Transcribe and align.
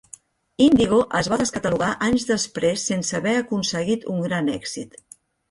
Indigo 0.67 1.01
es 1.19 1.29
va 1.33 1.37
descatalogar 1.41 1.89
anys 2.07 2.25
després 2.31 2.87
sense 2.93 3.19
haver 3.21 3.35
aconseguit 3.43 4.09
un 4.17 4.27
gran 4.27 4.53
èxit. 4.57 5.01